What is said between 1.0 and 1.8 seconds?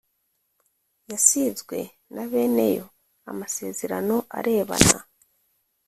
yasizwe